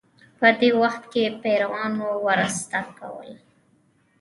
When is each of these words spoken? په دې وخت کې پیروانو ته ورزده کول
په 0.39 0.47
دې 0.59 0.69
وخت 0.81 1.03
کې 1.13 1.23
پیروانو 1.41 2.07
ته 2.15 2.19
ورزده 2.25 2.81
کول 2.97 3.29